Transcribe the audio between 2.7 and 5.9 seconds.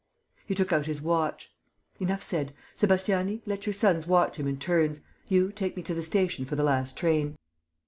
Sébastiani, let your sons watch him in turns. You, take me